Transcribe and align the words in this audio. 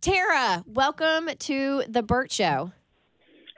Tara, 0.00 0.62
welcome 0.66 1.28
to 1.40 1.82
the 1.88 2.04
Burt 2.04 2.30
Show. 2.30 2.70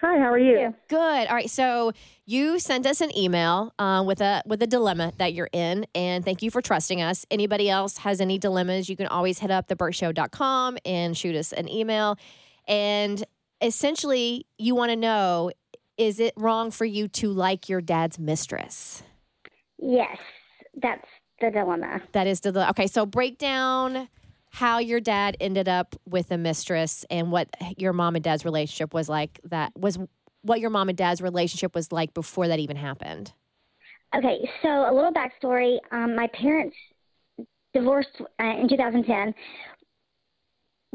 Hi, 0.01 0.17
how 0.17 0.33
are 0.33 0.39
you? 0.39 0.75
Good. 0.89 0.97
All 1.29 1.35
right. 1.35 1.51
So 1.51 1.93
you 2.25 2.59
sent 2.59 2.87
us 2.87 3.03
an 3.03 3.15
email 3.15 3.75
uh, 3.79 4.03
with 4.07 4.23
a 4.23 4.43
with 4.47 4.63
a 4.63 4.67
dilemma 4.67 5.13
that 5.19 5.35
you're 5.35 5.51
in, 5.53 5.85
and 5.95 6.25
thank 6.25 6.43
you 6.43 6.51
for 6.51 6.63
trusting 6.63 7.03
us. 7.03 7.27
Anybody 7.31 7.69
else 7.69 7.99
has 7.99 8.23
any 8.23 8.39
dilemmas, 8.39 8.89
you 8.89 8.97
can 8.97 9.07
always 9.09 9.39
hit 9.39 9.51
up 9.51 9.69
theburtshow.com 9.69 10.79
and 10.87 11.15
shoot 11.15 11.37
us 11.37 11.53
an 11.53 11.69
email. 11.69 12.17
And 12.67 13.23
essentially, 13.61 14.47
you 14.57 14.75
want 14.75 14.91
to 14.91 14.97
know: 14.97 15.51
Is 15.99 16.19
it 16.21 16.33
wrong 16.39 16.71
for 16.71 16.87
you 16.87 17.07
to 17.09 17.31
like 17.31 17.69
your 17.69 17.83
dad's 17.83 18.19
mistress? 18.19 19.03
Yes, 19.77 20.17
that's 20.81 21.07
the 21.43 21.51
dilemma. 21.51 22.01
That 22.13 22.27
is 22.27 22.41
the 22.41 22.71
okay. 22.71 22.87
So 22.87 23.05
break 23.05 23.37
down 23.37 24.09
how 24.51 24.79
your 24.79 25.01
dad 25.01 25.37
ended 25.41 25.69
up 25.69 25.95
with 26.09 26.31
a 26.31 26.39
mistress 26.39 27.05
and 27.11 27.31
what 27.31 27.49
your 27.79 27.93
mom 27.93 28.17
and 28.17 28.25
dad's 28.25 28.45
relationship 28.45 28.93
was 28.93 29.09
like. 29.09 29.41
That 29.45 29.73
was 29.77 29.99
what 30.43 30.61
your 30.61 30.71
mom 30.71 30.89
and 30.89 30.99
dad's 30.99 31.23
relationship 31.23 31.75
was 31.75 31.93
like 31.93 32.13
before 32.15 32.49
that 32.49 32.59
even 32.59 32.77
happened. 32.77 33.33
Okay, 34.15 34.51
so 34.63 34.69
a 34.69 34.93
little 34.93 35.13
backstory. 35.13 35.79
Um, 35.93 36.17
my 36.17 36.27
parents 36.29 36.77
divorced 37.73 38.21
uh, 38.43 38.45
in 38.61 38.69
2010. 38.69 39.33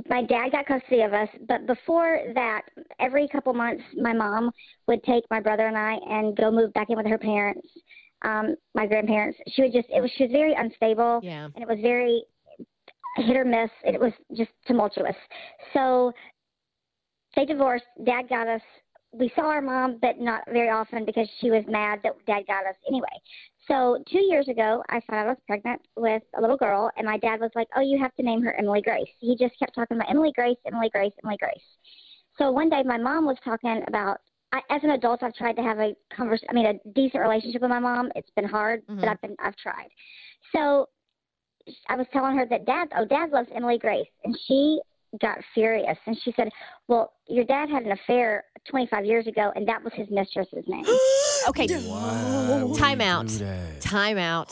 My 0.09 0.21
dad 0.23 0.51
got 0.51 0.65
custody 0.65 1.01
of 1.03 1.13
us, 1.13 1.29
but 1.47 1.65
before 1.65 2.19
that, 2.35 2.63
every 2.99 3.29
couple 3.29 3.53
months, 3.53 3.81
my 3.95 4.11
mom 4.11 4.51
would 4.89 5.01
take 5.03 5.23
my 5.31 5.39
brother 5.39 5.67
and 5.67 5.77
I 5.77 5.93
and 6.09 6.35
go 6.35 6.51
move 6.51 6.73
back 6.73 6.89
in 6.89 6.97
with 6.97 7.05
her 7.07 7.17
parents, 7.17 7.65
um, 8.23 8.55
my 8.73 8.85
grandparents. 8.85 9.39
She 9.53 9.61
would 9.61 9.71
just, 9.71 9.87
it 9.89 10.01
was, 10.01 10.11
she 10.17 10.23
was 10.23 10.33
very 10.33 10.53
unstable, 10.53 11.21
Yeah. 11.23 11.45
and 11.45 11.63
it 11.63 11.67
was 11.69 11.79
very 11.81 12.23
hit 13.15 13.37
or 13.37 13.45
miss. 13.45 13.69
It 13.83 13.99
was 13.99 14.13
just 14.35 14.51
tumultuous. 14.65 15.15
So 15.73 16.11
they 17.35 17.45
divorced. 17.45 17.85
Dad 18.05 18.29
got 18.29 18.47
us. 18.47 18.61
We 19.11 19.31
saw 19.35 19.43
our 19.43 19.61
mom, 19.61 19.99
but 20.01 20.19
not 20.19 20.43
very 20.51 20.69
often 20.69 21.05
because 21.05 21.27
she 21.39 21.49
was 21.49 21.63
mad 21.67 21.99
that 22.03 22.13
dad 22.27 22.43
got 22.47 22.65
us 22.65 22.75
anyway. 22.87 23.07
So 23.67 24.03
two 24.11 24.19
years 24.19 24.47
ago, 24.49 24.83
I 24.89 24.99
found 25.07 25.19
out 25.21 25.27
I 25.27 25.29
was 25.29 25.37
pregnant 25.47 25.81
with 25.95 26.21
a 26.37 26.41
little 26.41 26.57
girl, 26.57 26.91
and 26.97 27.05
my 27.05 27.17
dad 27.17 27.39
was 27.39 27.51
like, 27.55 27.67
"Oh, 27.75 27.81
you 27.81 27.97
have 27.99 28.13
to 28.15 28.23
name 28.23 28.41
her 28.43 28.53
Emily 28.59 28.81
Grace." 28.81 29.09
He 29.19 29.35
just 29.37 29.57
kept 29.57 29.73
talking 29.73 29.97
about 29.97 30.09
Emily 30.09 30.33
Grace, 30.33 30.57
Emily 30.65 30.89
Grace, 30.89 31.13
Emily 31.23 31.37
Grace. 31.37 31.63
So 32.37 32.51
one 32.51 32.69
day, 32.69 32.83
my 32.83 32.97
mom 32.97 33.25
was 33.25 33.37
talking 33.43 33.83
about. 33.87 34.19
I, 34.51 34.61
as 34.69 34.83
an 34.83 34.91
adult, 34.91 35.23
I've 35.23 35.33
tried 35.33 35.55
to 35.55 35.63
have 35.63 35.79
a 35.79 35.95
convers. 36.13 36.43
I 36.49 36.53
mean, 36.53 36.65
a 36.65 36.73
decent 36.91 37.21
relationship 37.23 37.61
with 37.61 37.69
my 37.69 37.79
mom. 37.79 38.11
It's 38.15 38.29
been 38.31 38.45
hard, 38.45 38.85
Mhm. 38.87 38.99
but 38.99 39.09
I've 39.09 39.21
been. 39.21 39.35
I've 39.39 39.55
tried. 39.55 39.89
So 40.53 40.87
I 41.87 41.95
was 41.95 42.07
telling 42.13 42.37
her 42.37 42.45
that 42.45 42.65
dad, 42.65 42.89
oh, 42.97 43.05
dad 43.05 43.31
loves 43.31 43.49
Emily 43.53 43.77
Grace. 43.77 44.07
And 44.23 44.37
she 44.47 44.79
got 45.21 45.39
furious. 45.53 45.97
And 46.05 46.17
she 46.23 46.33
said, 46.35 46.49
well, 46.87 47.13
your 47.27 47.45
dad 47.45 47.69
had 47.69 47.83
an 47.83 47.91
affair 47.91 48.43
25 48.69 49.05
years 49.05 49.27
ago, 49.27 49.51
and 49.55 49.67
that 49.67 49.83
was 49.83 49.93
his 49.93 50.07
mistress's 50.09 50.65
name. 50.67 50.85
Okay. 51.47 51.67
Why 51.67 52.63
would 52.63 52.75
Time 52.75 53.01
out. 53.01 53.29
Time 53.79 54.17
out. 54.17 54.51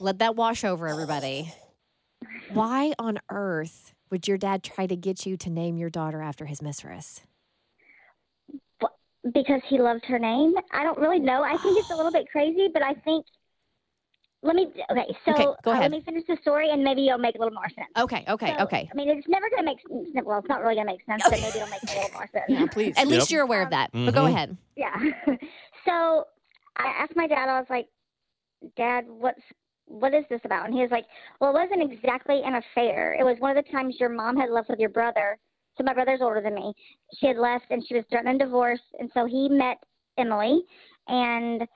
Let 0.00 0.20
that 0.20 0.36
wash 0.36 0.64
over 0.64 0.88
everybody. 0.88 1.52
Why 2.50 2.94
on 2.98 3.18
earth 3.30 3.92
would 4.10 4.26
your 4.26 4.38
dad 4.38 4.62
try 4.62 4.86
to 4.86 4.96
get 4.96 5.26
you 5.26 5.36
to 5.36 5.50
name 5.50 5.76
your 5.76 5.90
daughter 5.90 6.22
after 6.22 6.46
his 6.46 6.62
mistress? 6.62 7.20
because 9.32 9.60
he 9.68 9.78
loved 9.78 10.04
her 10.06 10.18
name. 10.18 10.54
I 10.72 10.82
don't 10.82 10.98
really 10.98 11.18
know. 11.18 11.42
I 11.42 11.56
think 11.56 11.78
it's 11.78 11.90
a 11.90 11.96
little 11.96 12.12
bit 12.12 12.28
crazy, 12.30 12.68
but 12.72 12.82
I 12.82 12.94
think. 12.94 13.26
Let 14.44 14.56
me. 14.56 14.66
Okay, 14.90 15.06
so 15.24 15.32
Okay, 15.32 15.46
go 15.64 15.70
uh, 15.70 15.74
ahead. 15.74 15.90
let 15.90 15.90
me 15.90 16.02
finish 16.04 16.22
the 16.28 16.36
story, 16.42 16.68
and 16.70 16.84
maybe 16.84 17.06
it'll 17.06 17.18
make 17.18 17.34
a 17.34 17.38
little 17.38 17.54
more 17.54 17.68
sense. 17.74 17.88
Okay, 17.98 18.24
okay, 18.28 18.54
So, 18.58 18.64
okay. 18.64 18.88
I 18.92 18.94
mean, 18.94 19.08
it's 19.08 19.26
never 19.26 19.48
going 19.48 19.64
to 19.64 19.64
make 19.64 19.78
sense. 20.12 20.24
Well, 20.26 20.38
it's 20.38 20.48
not 20.48 20.60
really 20.60 20.74
going 20.74 20.86
to 20.86 20.92
make 20.92 21.04
sense, 21.06 21.22
but 21.30 21.40
maybe 21.40 21.56
it'll 21.56 21.68
make 21.68 21.82
a 21.88 21.94
little 21.94 22.10
more 22.12 22.28
sense. 22.30 22.44
yeah, 22.48 22.66
please. 22.66 22.94
At 22.98 23.08
least 23.08 23.30
you're 23.32 23.42
aware 23.42 23.62
of 23.62 23.70
that. 23.70 23.90
But 23.92 24.14
go 24.14 24.24
Mhm. 24.24 24.28
ahead. 24.28 24.56
Yeah. 24.76 24.94
so 25.86 26.26
I 26.76 26.88
asked 26.98 27.16
my 27.16 27.26
dad. 27.26 27.48
I 27.48 27.58
was 27.58 27.66
like, 27.70 27.88
"Dad, 28.76 29.06
what's 29.08 29.40
what 29.86 30.12
is 30.12 30.24
this 30.28 30.40
about?" 30.44 30.66
And 30.66 30.74
he 30.74 30.82
was 30.82 30.90
like, 30.90 31.06
"Well, 31.40 31.50
it 31.56 31.60
wasn't 31.70 31.90
exactly 31.90 32.42
an 32.44 32.56
affair. 32.56 33.16
It 33.18 33.24
was 33.24 33.36
one 33.38 33.56
of 33.56 33.64
the 33.64 33.70
times 33.72 33.96
your 33.98 34.10
mom 34.10 34.36
had 34.36 34.50
left 34.50 34.68
with 34.68 34.78
your 34.78 34.90
brother. 34.90 35.38
So 35.78 35.84
my 35.84 35.94
brother's 35.94 36.20
older 36.20 36.42
than 36.42 36.54
me. 36.54 36.74
She 37.14 37.26
had 37.28 37.36
left, 37.38 37.64
and 37.70 37.82
she 37.86 37.94
was 37.94 38.04
threatening 38.10 38.36
divorce. 38.38 38.80
And 38.98 39.10
so 39.14 39.24
he 39.24 39.48
met 39.48 39.78
Emily, 40.18 40.62
and 41.08 41.66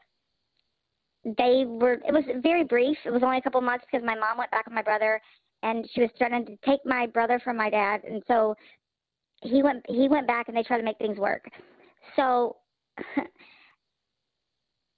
they 1.37 1.65
were. 1.67 1.95
It 2.07 2.13
was 2.13 2.25
very 2.43 2.65
brief. 2.65 2.97
It 3.05 3.11
was 3.11 3.23
only 3.23 3.39
a 3.39 3.43
couple 3.43 3.61
months 3.61 3.85
because 3.91 4.05
my 4.05 4.15
mom 4.15 4.39
went 4.39 4.51
back 4.51 4.67
with 4.67 4.75
my 4.75 4.83
brother, 4.83 5.21
and 5.63 5.89
she 5.93 6.01
was 6.01 6.11
threatening 6.17 6.47
to 6.47 6.57
take 6.65 6.81
my 6.85 7.07
brother 7.07 7.41
from 7.43 7.57
my 7.57 7.71
dad. 7.71 8.03
And 8.05 8.23
so 8.27 8.55
he 9.43 9.63
went. 9.63 9.85
He 9.89 10.09
went 10.09 10.27
back, 10.27 10.49
and 10.49 10.57
they 10.57 10.63
tried 10.63 10.79
to 10.79 10.85
make 10.85 10.99
things 10.99 11.19
work. 11.19 11.45
So 12.17 12.57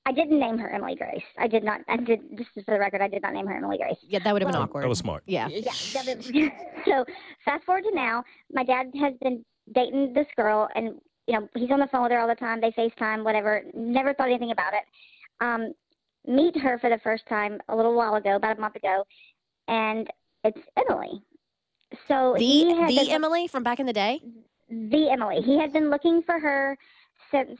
I 0.07 0.13
didn't 0.13 0.41
name 0.41 0.59
her 0.59 0.71
Emily 0.71 0.97
Grace. 0.97 1.23
I 1.39 1.47
did 1.47 1.63
not. 1.63 1.83
I 1.89 1.97
did. 1.97 2.21
Just 2.37 2.51
for 2.55 2.75
the 2.75 2.79
record, 2.79 3.01
I 3.01 3.09
did 3.09 3.23
not 3.23 3.33
name 3.33 3.47
her 3.47 3.57
Emily 3.57 3.79
Grace. 3.79 3.97
Yeah, 4.03 4.19
that 4.25 4.33
would 4.33 4.43
have 4.43 4.49
been 4.49 4.55
Well, 4.55 4.65
awkward. 4.65 4.85
That 4.85 4.89
was 4.89 4.99
smart. 4.99 5.23
Yeah. 5.27 5.49
Yeah. 5.49 5.73
so 6.85 7.05
fast 7.45 7.65
forward 7.65 7.85
to 7.85 7.95
now, 7.95 8.25
my 8.53 8.65
dad 8.65 8.87
has 9.01 9.15
been 9.23 9.45
dating 9.73 10.13
this 10.15 10.27
girl, 10.37 10.69
and 10.75 11.01
you 11.27 11.39
know 11.39 11.49
he's 11.55 11.71
on 11.71 11.81
the 11.81 11.87
phone 11.93 12.03
with 12.03 12.13
her 12.13 12.19
all 12.19 12.29
the 12.29 12.35
time. 12.35 12.61
They 12.61 12.73
FaceTime, 12.73 13.25
whatever. 13.25 13.63
Never 13.75 14.15
thought 14.15 14.29
anything 14.29 14.51
about 14.51 14.73
it. 14.75 14.83
Um, 15.41 15.75
meet 16.27 16.57
her 16.59 16.79
for 16.79 16.91
the 16.91 16.99
first 17.03 17.25
time 17.29 17.61
a 17.69 17.77
little 17.77 17.95
while 17.95 18.15
ago, 18.17 18.37
about 18.37 18.59
a 18.59 18.61
month 18.61 18.77
ago, 18.77 19.05
and 19.69 20.09
it's 20.45 20.59
Emily. 20.77 21.23
So 22.09 22.35
The 22.39 22.65
the 22.89 22.95
been- 23.05 23.11
Emily 23.11 23.47
from 23.49 23.63
back 23.63 23.81
in 23.81 23.87
the 23.87 23.93
day? 23.93 24.21
the 24.69 25.11
Emily. 25.11 25.41
He 25.43 25.59
had 25.59 25.73
been 25.73 25.91
looking 25.91 26.23
for 26.23 26.39
her 26.39 26.79
since 27.33 27.59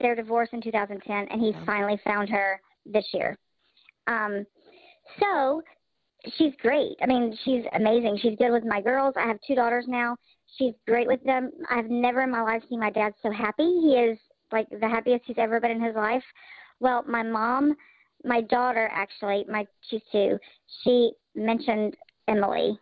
their 0.00 0.14
divorce 0.14 0.48
in 0.52 0.62
2010, 0.62 1.28
and 1.30 1.40
he 1.40 1.52
finally 1.66 1.98
found 2.04 2.28
her 2.30 2.60
this 2.86 3.04
year. 3.12 3.36
Um, 4.06 4.46
so 5.18 5.62
she's 6.36 6.54
great. 6.62 6.96
I 7.02 7.06
mean, 7.06 7.36
she's 7.44 7.64
amazing. 7.74 8.18
She's 8.22 8.36
good 8.38 8.52
with 8.52 8.64
my 8.64 8.80
girls. 8.80 9.14
I 9.16 9.26
have 9.26 9.38
two 9.46 9.54
daughters 9.54 9.84
now. 9.88 10.16
She's 10.56 10.74
great 10.86 11.06
with 11.06 11.22
them. 11.24 11.50
I've 11.68 11.90
never 11.90 12.22
in 12.22 12.30
my 12.30 12.42
life 12.42 12.62
seen 12.68 12.80
my 12.80 12.90
dad 12.90 13.12
so 13.22 13.30
happy. 13.30 13.64
He 13.82 13.94
is 13.96 14.18
like 14.52 14.66
the 14.70 14.88
happiest 14.88 15.24
he's 15.26 15.38
ever 15.38 15.60
been 15.60 15.70
in 15.72 15.82
his 15.82 15.94
life. 15.94 16.24
Well, 16.80 17.04
my 17.06 17.22
mom, 17.22 17.76
my 18.24 18.40
daughter 18.40 18.88
actually, 18.92 19.44
my 19.48 19.66
she's 19.88 20.00
two. 20.10 20.38
She 20.82 21.12
mentioned 21.34 21.96
Emily 22.28 22.78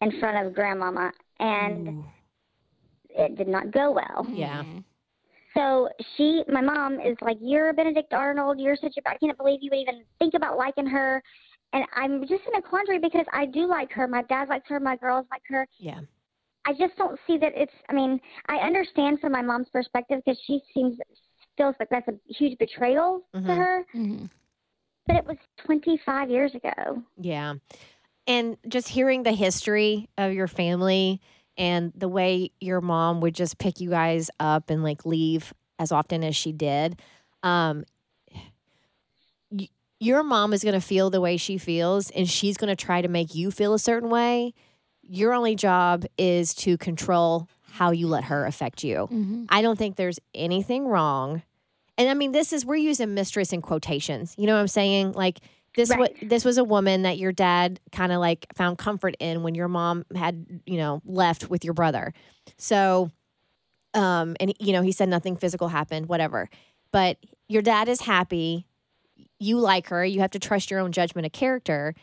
in 0.00 0.20
front 0.20 0.46
of 0.46 0.54
grandmama, 0.54 1.12
and 1.38 2.04
it 3.10 3.36
did 3.36 3.48
not 3.48 3.70
go 3.72 3.90
well. 3.92 4.24
Mm-hmm. 4.24 4.36
Yeah. 4.36 4.64
So 5.54 5.88
she, 6.16 6.42
my 6.48 6.60
mom, 6.60 6.94
is 6.94 7.16
like, 7.20 7.38
"You're 7.40 7.70
a 7.70 7.74
Benedict 7.74 8.12
Arnold. 8.12 8.58
You're 8.58 8.76
such 8.76 8.94
a. 8.96 9.08
I 9.08 9.16
can't 9.18 9.36
believe 9.36 9.60
you 9.62 9.70
would 9.72 9.80
even 9.80 10.04
think 10.18 10.34
about 10.34 10.56
liking 10.56 10.86
her." 10.86 11.22
And 11.74 11.84
I'm 11.96 12.20
just 12.22 12.42
in 12.46 12.54
a 12.56 12.62
quandary 12.62 12.98
because 12.98 13.24
I 13.32 13.46
do 13.46 13.66
like 13.66 13.90
her. 13.92 14.06
My 14.06 14.22
dad 14.22 14.48
likes 14.48 14.68
her. 14.68 14.78
My 14.78 14.96
girls 14.96 15.26
like 15.30 15.42
her. 15.48 15.66
Yeah. 15.78 16.00
I 16.66 16.72
just 16.72 16.96
don't 16.96 17.18
see 17.26 17.38
that 17.38 17.52
it's. 17.54 17.72
I 17.88 17.92
mean, 17.92 18.20
I 18.48 18.56
understand 18.56 19.20
from 19.20 19.32
my 19.32 19.42
mom's 19.42 19.68
perspective 19.70 20.20
because 20.24 20.40
she 20.46 20.60
seems 20.74 20.96
feels 21.56 21.74
like 21.78 21.88
that's 21.90 22.08
a 22.08 22.14
huge 22.32 22.58
betrayal 22.58 23.22
to 23.34 23.40
Mhm. 23.40 23.56
her. 23.56 23.84
Mm-hmm. 23.94 24.26
But 25.06 25.16
it 25.16 25.26
was 25.26 25.36
25 25.64 26.30
years 26.30 26.54
ago. 26.54 27.02
Yeah. 27.18 27.54
And 28.26 28.56
just 28.68 28.88
hearing 28.88 29.24
the 29.24 29.32
history 29.32 30.08
of 30.16 30.32
your 30.32 30.46
family 30.46 31.20
and 31.58 31.92
the 31.94 32.08
way 32.08 32.50
your 32.60 32.80
mom 32.80 33.20
would 33.20 33.34
just 33.34 33.58
pick 33.58 33.80
you 33.80 33.90
guys 33.90 34.30
up 34.38 34.70
and 34.70 34.82
like 34.84 35.04
leave 35.04 35.52
as 35.78 35.90
often 35.92 36.22
as 36.22 36.36
she 36.36 36.52
did. 36.52 37.00
Um, 37.42 37.84
y- 39.50 39.68
your 39.98 40.22
mom 40.22 40.52
is 40.52 40.62
going 40.64 40.74
to 40.74 40.80
feel 40.80 41.10
the 41.10 41.20
way 41.20 41.36
she 41.36 41.58
feels, 41.58 42.10
and 42.10 42.28
she's 42.28 42.56
going 42.56 42.74
to 42.74 42.76
try 42.84 43.02
to 43.02 43.08
make 43.08 43.34
you 43.34 43.50
feel 43.50 43.74
a 43.74 43.78
certain 43.78 44.08
way. 44.10 44.54
Your 45.02 45.32
only 45.34 45.54
job 45.56 46.04
is 46.16 46.54
to 46.54 46.78
control 46.78 47.48
how 47.72 47.90
you 47.90 48.06
let 48.06 48.24
her 48.24 48.44
affect 48.44 48.84
you. 48.84 49.08
Mm-hmm. 49.10 49.44
I 49.48 49.62
don't 49.62 49.78
think 49.78 49.96
there's 49.96 50.18
anything 50.34 50.86
wrong. 50.86 51.42
And 51.96 52.10
I 52.10 52.14
mean, 52.14 52.32
this 52.32 52.52
is 52.52 52.66
we're 52.66 52.76
using 52.76 53.14
mistress 53.14 53.52
in 53.52 53.62
quotations. 53.62 54.34
You 54.36 54.46
know 54.46 54.54
what 54.54 54.60
I'm 54.60 54.68
saying? 54.68 55.12
Like 55.12 55.40
this 55.74 55.88
Right. 55.88 55.98
wa- 56.00 56.28
this 56.28 56.44
was 56.44 56.58
a 56.58 56.64
woman 56.64 57.02
that 57.02 57.16
your 57.16 57.32
dad 57.32 57.80
kind 57.92 58.12
of 58.12 58.20
like 58.20 58.46
found 58.54 58.76
comfort 58.76 59.16
in 59.20 59.42
when 59.42 59.54
your 59.54 59.68
mom 59.68 60.04
had, 60.14 60.60
you 60.66 60.76
know, 60.76 61.00
left 61.06 61.48
with 61.48 61.64
your 61.64 61.72
brother. 61.74 62.12
So 62.58 63.10
um 63.94 64.36
and 64.38 64.52
you 64.60 64.72
know, 64.72 64.82
he 64.82 64.92
said 64.92 65.08
nothing 65.08 65.36
physical 65.36 65.68
happened, 65.68 66.06
whatever. 66.06 66.50
But 66.92 67.16
your 67.48 67.62
dad 67.62 67.88
is 67.88 68.02
happy. 68.02 68.66
You 69.38 69.58
like 69.58 69.88
her. 69.88 70.04
You 70.04 70.20
have 70.20 70.30
to 70.32 70.38
trust 70.38 70.70
your 70.70 70.80
own 70.80 70.92
judgment 70.92 71.24
of 71.24 71.32
character. 71.32 71.94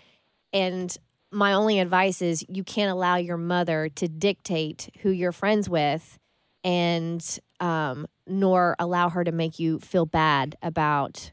And 0.52 0.96
my 1.32 1.54
only 1.54 1.80
advice 1.80 2.22
is 2.22 2.46
you 2.50 2.64
can't 2.64 2.92
allow 2.92 3.16
your 3.16 3.38
mother 3.38 3.90
to 3.96 4.08
dictate 4.08 4.90
who 5.02 5.10
you're 5.10 5.32
friends 5.32 5.70
with 5.70 6.18
and 6.64 7.40
um, 7.60 8.08
nor 8.28 8.76
allow 8.80 9.10
her 9.10 9.24
to 9.24 9.32
make 9.32 9.60
you 9.60 9.80
feel 9.80 10.06
bad 10.06 10.58
about 10.62 11.32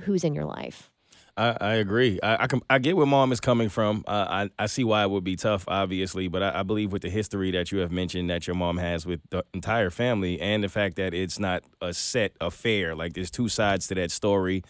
who's 0.00 0.24
in 0.24 0.34
your 0.34 0.44
life. 0.44 0.90
I, 1.36 1.56
I 1.60 1.74
agree. 1.74 2.18
I, 2.20 2.44
I 2.44 2.46
can 2.48 2.60
I 2.68 2.80
get 2.80 2.96
where 2.96 3.06
mom 3.06 3.30
is 3.30 3.38
coming 3.38 3.68
from. 3.68 4.02
Uh, 4.08 4.26
I 4.28 4.50
I 4.64 4.66
see 4.66 4.82
why 4.82 5.04
it 5.04 5.10
would 5.10 5.22
be 5.22 5.36
tough, 5.36 5.64
obviously, 5.68 6.26
but 6.26 6.42
I, 6.42 6.60
I 6.60 6.62
believe 6.64 6.90
with 6.90 7.02
the 7.02 7.10
history 7.10 7.52
that 7.52 7.70
you 7.70 7.78
have 7.78 7.92
mentioned 7.92 8.28
that 8.30 8.48
your 8.48 8.56
mom 8.56 8.78
has 8.78 9.06
with 9.06 9.20
the 9.30 9.44
entire 9.54 9.90
family, 9.90 10.40
and 10.40 10.64
the 10.64 10.68
fact 10.68 10.96
that 10.96 11.14
it's 11.14 11.38
not 11.38 11.62
a 11.80 11.94
set 11.94 12.32
affair, 12.40 12.96
like 12.96 13.12
there's 13.12 13.30
two 13.30 13.48
sides 13.48 13.86
to 13.88 13.94
that 13.94 14.10
story. 14.10 14.64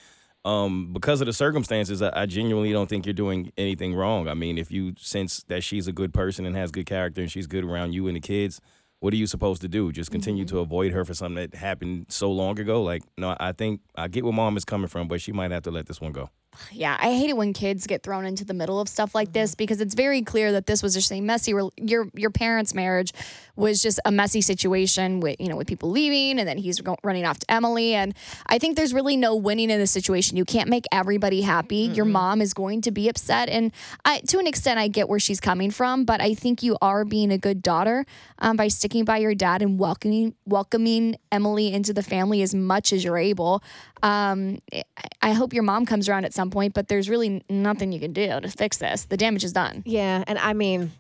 Um, 0.44 0.92
because 0.92 1.20
of 1.20 1.26
the 1.26 1.32
circumstances, 1.32 2.00
I, 2.00 2.22
I 2.22 2.26
genuinely 2.26 2.72
don't 2.72 2.88
think 2.88 3.06
you're 3.06 3.12
doing 3.12 3.52
anything 3.58 3.94
wrong. 3.94 4.28
I 4.28 4.34
mean, 4.34 4.56
if 4.56 4.70
you 4.70 4.94
sense 4.96 5.42
that 5.48 5.62
she's 5.62 5.88
a 5.88 5.92
good 5.92 6.14
person 6.14 6.46
and 6.46 6.56
has 6.56 6.70
good 6.70 6.86
character 6.86 7.20
and 7.20 7.30
she's 7.30 7.46
good 7.46 7.64
around 7.64 7.92
you 7.92 8.06
and 8.06 8.16
the 8.16 8.20
kids, 8.20 8.60
what 9.00 9.12
are 9.12 9.16
you 9.16 9.26
supposed 9.26 9.62
to 9.62 9.68
do? 9.68 9.92
Just 9.92 10.10
continue 10.10 10.44
to 10.46 10.58
avoid 10.58 10.92
her 10.92 11.04
for 11.04 11.14
something 11.14 11.36
that 11.36 11.54
happened 11.54 12.06
so 12.08 12.30
long 12.30 12.58
ago? 12.58 12.82
Like, 12.82 13.02
no, 13.16 13.36
I 13.38 13.52
think 13.52 13.80
I 13.94 14.08
get 14.08 14.24
where 14.24 14.32
mom 14.32 14.56
is 14.56 14.64
coming 14.64 14.88
from, 14.88 15.06
but 15.08 15.20
she 15.20 15.32
might 15.32 15.50
have 15.50 15.62
to 15.64 15.70
let 15.70 15.86
this 15.86 16.00
one 16.00 16.12
go. 16.12 16.30
Yeah, 16.72 16.96
I 17.00 17.12
hate 17.14 17.30
it 17.30 17.36
when 17.36 17.52
kids 17.52 17.86
get 17.86 18.02
thrown 18.02 18.24
into 18.26 18.44
the 18.44 18.54
middle 18.54 18.80
of 18.80 18.88
stuff 18.88 19.14
like 19.14 19.32
this 19.32 19.54
because 19.54 19.80
it's 19.80 19.94
very 19.94 20.22
clear 20.22 20.52
that 20.52 20.66
this 20.66 20.82
was 20.82 20.94
just 20.94 21.10
a 21.12 21.20
messy. 21.20 21.52
Your 21.76 22.08
your 22.14 22.30
parents' 22.30 22.74
marriage 22.74 23.12
was 23.56 23.82
just 23.82 23.98
a 24.04 24.10
messy 24.12 24.40
situation 24.40 25.20
with 25.20 25.36
you 25.40 25.48
know 25.48 25.56
with 25.56 25.66
people 25.66 25.90
leaving, 25.90 26.38
and 26.38 26.48
then 26.48 26.58
he's 26.58 26.80
go, 26.80 26.96
running 27.02 27.24
off 27.24 27.38
to 27.40 27.50
Emily. 27.50 27.94
And 27.94 28.14
I 28.46 28.58
think 28.58 28.76
there's 28.76 28.94
really 28.94 29.16
no 29.16 29.34
winning 29.34 29.70
in 29.70 29.78
this 29.78 29.90
situation. 29.90 30.36
You 30.36 30.44
can't 30.44 30.68
make 30.68 30.84
everybody 30.92 31.42
happy. 31.42 31.76
Your 31.94 32.04
mom 32.04 32.40
is 32.40 32.54
going 32.54 32.82
to 32.82 32.90
be 32.90 33.08
upset, 33.08 33.48
and 33.48 33.72
I, 34.04 34.20
to 34.28 34.38
an 34.38 34.46
extent, 34.46 34.78
I 34.78 34.88
get 34.88 35.08
where 35.08 35.18
she's 35.20 35.40
coming 35.40 35.70
from. 35.70 36.04
But 36.04 36.20
I 36.20 36.34
think 36.34 36.62
you 36.62 36.76
are 36.82 37.04
being 37.04 37.32
a 37.32 37.38
good 37.38 37.62
daughter 37.62 38.04
um, 38.38 38.56
by 38.56 38.68
sticking 38.68 39.04
by 39.04 39.18
your 39.18 39.34
dad 39.34 39.62
and 39.62 39.78
welcoming 39.78 40.34
welcoming 40.44 41.16
Emily 41.32 41.72
into 41.72 41.92
the 41.92 42.02
family 42.02 42.42
as 42.42 42.54
much 42.54 42.92
as 42.92 43.04
you're 43.04 43.18
able. 43.18 43.62
Um, 44.02 44.60
I- 44.72 44.84
I 45.20 45.32
hope 45.32 45.52
your 45.52 45.64
mom 45.64 45.84
comes 45.84 46.08
around 46.08 46.24
at 46.24 46.32
some 46.32 46.47
point, 46.50 46.74
but 46.74 46.88
there's 46.88 47.08
really 47.08 47.42
nothing 47.50 47.92
you 47.92 48.00
can 48.00 48.12
do 48.12 48.40
to 48.40 48.48
fix 48.48 48.78
this. 48.78 49.04
The 49.06 49.16
damage 49.16 49.44
is 49.44 49.52
done. 49.52 49.82
Yeah, 49.86 50.24
and 50.26 50.38
I 50.38 50.52
mean, 50.52 50.92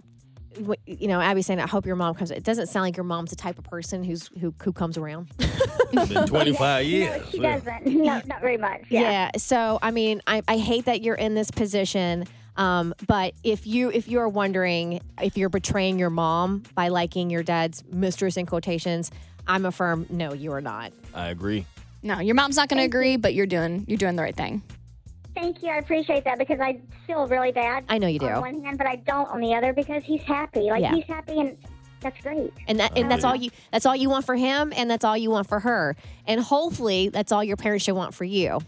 you 0.86 1.06
know, 1.08 1.20
Abby's 1.20 1.46
saying, 1.46 1.60
"I 1.60 1.66
hope 1.66 1.86
your 1.86 1.96
mom 1.96 2.14
comes." 2.14 2.30
It 2.30 2.42
doesn't 2.44 2.66
sound 2.68 2.84
like 2.84 2.96
your 2.96 3.04
mom's 3.04 3.30
the 3.30 3.36
type 3.36 3.58
of 3.58 3.64
person 3.64 4.02
who's 4.04 4.28
who 4.40 4.54
who 4.62 4.72
comes 4.72 4.96
around. 4.98 5.28
Been 5.92 6.26
25 6.26 6.84
years. 6.86 7.22
No, 7.22 7.30
she 7.30 7.38
Yeah. 7.40 7.58
doesn't. 7.58 7.86
No, 7.86 8.20
not 8.26 8.40
very 8.40 8.56
much. 8.56 8.82
Yeah. 8.90 9.00
Yeah. 9.02 9.30
So 9.36 9.78
I 9.82 9.90
mean, 9.90 10.20
I, 10.26 10.42
I 10.48 10.58
hate 10.58 10.84
that 10.86 11.02
you're 11.02 11.14
in 11.14 11.34
this 11.34 11.50
position. 11.50 12.26
Um, 12.56 12.92
but 13.06 13.34
if 13.44 13.66
you 13.66 13.90
if 13.92 14.08
you're 14.08 14.28
wondering 14.28 15.00
if 15.22 15.36
you're 15.36 15.48
betraying 15.48 15.98
your 15.98 16.10
mom 16.10 16.64
by 16.74 16.88
liking 16.88 17.30
your 17.30 17.42
dad's 17.44 17.84
mistress 17.90 18.36
in 18.36 18.46
quotations, 18.46 19.10
I'm 19.46 19.64
a 19.64 19.70
firm 19.70 20.06
no, 20.10 20.32
you 20.32 20.52
are 20.52 20.60
not. 20.60 20.92
I 21.14 21.28
agree. 21.28 21.66
No, 22.02 22.18
your 22.20 22.34
mom's 22.34 22.56
not 22.56 22.68
going 22.68 22.78
to 22.78 22.84
agree, 22.84 23.16
but 23.16 23.32
you're 23.34 23.46
doing 23.46 23.84
you're 23.86 23.96
doing 23.98 24.16
the 24.16 24.22
right 24.22 24.34
thing. 24.36 24.62
Thank 25.38 25.62
you. 25.62 25.68
I 25.70 25.76
appreciate 25.76 26.24
that 26.24 26.36
because 26.38 26.58
I 26.58 26.80
feel 27.06 27.26
really 27.28 27.52
bad. 27.52 27.84
I 27.88 27.98
know 27.98 28.08
you 28.08 28.18
do. 28.18 28.26
On 28.26 28.40
one 28.40 28.64
hand, 28.64 28.76
but 28.76 28.88
I 28.88 28.96
don't 28.96 29.28
on 29.30 29.40
the 29.40 29.54
other 29.54 29.72
because 29.72 30.02
he's 30.02 30.22
happy. 30.22 30.62
Like 30.62 30.82
Yeah. 30.82 30.94
he's 30.94 31.04
happy, 31.04 31.38
and 31.38 31.56
that's 32.00 32.20
great. 32.22 32.52
And 32.66 32.80
that 32.80 32.98
and 32.98 33.08
that's 33.10 33.22
all 33.22 33.36
you 33.36 33.50
that's 33.70 33.86
all 33.86 33.94
you 33.94 34.10
want 34.10 34.26
for 34.26 34.34
him 34.34 34.72
and 34.74 34.90
that's 34.90 35.04
all 35.04 35.16
you 35.16 35.30
want 35.30 35.48
for 35.48 35.60
her. 35.60 35.94
And 36.26 36.40
hopefully 36.40 37.08
that's 37.08 37.30
all 37.30 37.44
your 37.44 37.56
parents 37.56 37.84
should 37.84 37.94
want 37.94 38.14
for 38.14 38.24
you. 38.24 38.58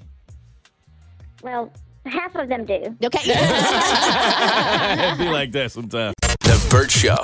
Well, 1.43 1.73
half 2.07 2.37
of 2.37 2.49
them 2.49 2.65
do. 2.67 2.97
Okay. 3.03 3.03
It'd 5.05 5.19
be 5.19 5.29
like 5.29 5.51
that 5.53 5.71
sometimes. 5.73 6.15
The 6.41 6.67
Burt 6.71 6.91
Show. 6.91 7.17